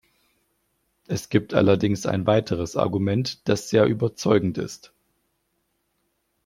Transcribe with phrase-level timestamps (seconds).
[1.05, 4.91] Es gibt allerdings ein weiteres Argument, das sehr überzeugend ist.